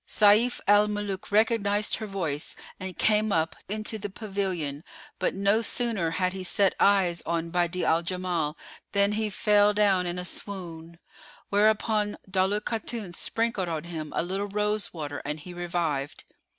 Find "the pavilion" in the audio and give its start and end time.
3.99-4.83